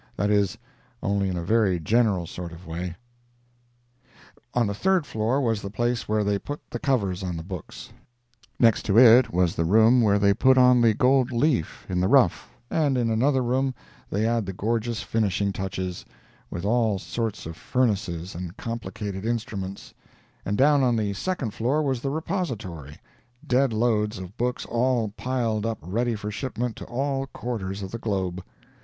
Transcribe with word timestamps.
That 0.17 0.31
is, 0.31 0.57
only 1.03 1.29
in 1.29 1.37
a 1.37 1.43
very 1.43 1.79
general 1.79 2.25
sort 2.25 2.51
of 2.51 2.65
way. 2.65 2.95
On 4.55 4.65
the 4.65 4.73
third 4.73 5.05
floor 5.05 5.39
was 5.39 5.61
the 5.61 5.69
place 5.69 6.09
where 6.09 6.23
they 6.23 6.39
put 6.39 6.59
the 6.71 6.79
covers 6.79 7.21
on 7.21 7.37
the 7.37 7.43
books; 7.43 7.91
next 8.59 8.81
to 8.87 8.97
it 8.97 9.31
was 9.31 9.53
the 9.53 9.63
room 9.63 10.01
where 10.01 10.17
they 10.17 10.33
put 10.33 10.57
on 10.57 10.81
the 10.81 10.95
gold 10.95 11.31
leaf 11.31 11.85
in 11.87 11.99
the 11.99 12.07
rough, 12.07 12.49
and 12.71 12.97
in 12.97 13.11
another 13.11 13.43
room 13.43 13.75
they 14.09 14.25
add 14.25 14.47
the 14.47 14.53
gorgeous 14.53 15.03
finishing 15.03 15.53
touches, 15.53 16.03
with 16.49 16.65
all 16.65 16.97
sorts 16.97 17.45
of 17.45 17.55
furnaces 17.55 18.33
and 18.33 18.57
complicated 18.57 19.23
instruments; 19.23 19.93
and 20.43 20.57
down 20.57 20.81
on 20.81 20.95
the 20.95 21.13
Second 21.13 21.53
floor 21.53 21.83
was 21.83 22.01
the 22.01 22.09
Repository—dead 22.09 23.71
loads 23.71 24.17
of 24.17 24.35
books 24.35 24.65
all 24.65 25.09
piled 25.09 25.63
up 25.63 25.77
ready 25.83 26.15
for 26.15 26.31
shipment 26.31 26.75
to 26.75 26.85
all 26.85 27.27
quarters 27.27 27.83
of 27.83 27.91
the 27.91 27.99
globe. 27.99 28.43